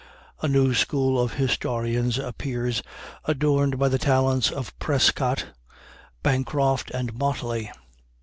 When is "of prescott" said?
4.49-5.49